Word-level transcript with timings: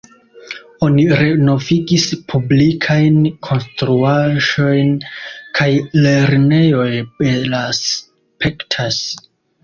Oni 0.85 1.03
renovigis 1.17 2.05
publikajn 2.31 3.19
konstruaĵojn 3.47 4.89
kaj 5.59 5.67
lernejoj 6.07 6.87
belaspektas. 7.21 8.99